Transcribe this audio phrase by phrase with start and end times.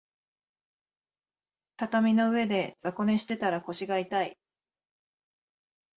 [1.77, 4.37] 畳の上で雑魚寝してたら腰が痛い